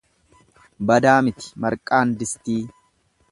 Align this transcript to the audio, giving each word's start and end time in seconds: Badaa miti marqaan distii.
Badaa 0.91 1.17
miti 1.27 1.51
marqaan 1.67 2.17
distii. 2.23 2.61